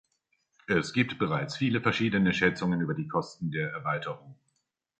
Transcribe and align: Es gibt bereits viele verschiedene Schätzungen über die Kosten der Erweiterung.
Es 0.65 0.93
gibt 0.93 1.19
bereits 1.19 1.55
viele 1.57 1.79
verschiedene 1.79 2.33
Schätzungen 2.33 2.81
über 2.81 2.95
die 2.95 3.07
Kosten 3.07 3.51
der 3.51 3.69
Erweiterung. 3.71 4.35